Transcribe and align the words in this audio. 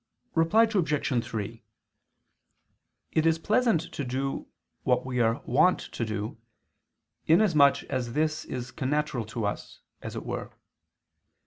Reply 0.33 0.63
Obj. 0.63 1.23
3: 1.23 1.63
It 3.11 3.25
is 3.27 3.37
pleasant 3.37 3.81
to 3.93 4.03
do 4.03 4.47
what 4.81 5.05
we 5.05 5.19
are 5.19 5.43
wont 5.45 5.79
to 5.79 6.03
do, 6.03 6.39
inasmuch 7.27 7.83
as 7.83 8.13
this 8.13 8.43
is 8.45 8.71
connatural 8.71 9.27
to 9.27 9.45
us, 9.45 9.81
as 10.01 10.15
it 10.15 10.25
were. 10.25 10.53